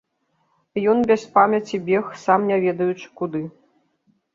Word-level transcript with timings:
Ён 0.93 1.03
без 1.11 1.21
памяці 1.37 1.83
бег, 1.93 2.03
сам 2.25 2.39
не 2.51 2.57
ведаючы 2.67 3.07
куды. 3.23 3.41